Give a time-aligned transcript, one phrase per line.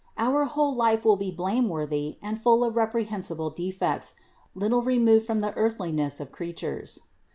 [0.17, 4.15] Our whole life will be blameworthy and full of reprehensible defects,
[4.55, 7.01] little re moved from the earthliness of creatures.